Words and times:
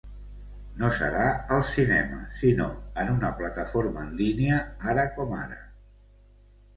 No 0.77 0.87
serà 0.93 1.25
als 1.57 1.73
cinemes, 1.75 2.23
sinó 2.39 2.69
en 3.03 3.11
una 3.15 3.31
plataforma 3.41 4.07
en 4.07 4.15
línia, 4.23 4.57
ara 4.95 5.05
com 5.19 5.37
ara. 5.41 5.61